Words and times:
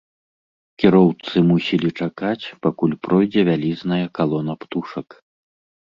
Кіроўцы 0.83 1.35
мусілі 1.49 1.89
чакаць, 2.05 2.45
пакуль 2.67 2.97
пройдзе 3.09 3.41
вялізная 3.51 4.03
калона 4.21 4.53
птушак. 4.63 5.07